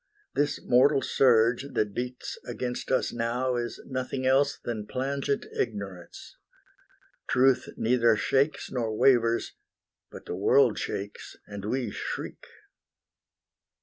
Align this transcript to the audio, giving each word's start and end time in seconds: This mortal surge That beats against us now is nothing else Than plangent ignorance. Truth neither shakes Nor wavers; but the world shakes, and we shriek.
This 0.33 0.59
mortal 0.65 1.03
surge 1.03 1.67
That 1.75 1.93
beats 1.93 2.39
against 2.43 2.89
us 2.91 3.13
now 3.13 3.55
is 3.55 3.79
nothing 3.85 4.25
else 4.25 4.57
Than 4.57 4.87
plangent 4.87 5.45
ignorance. 5.55 6.37
Truth 7.27 7.69
neither 7.77 8.15
shakes 8.15 8.71
Nor 8.71 8.97
wavers; 8.97 9.53
but 10.09 10.25
the 10.25 10.33
world 10.35 10.79
shakes, 10.79 11.35
and 11.45 11.65
we 11.65 11.91
shriek. 11.91 12.47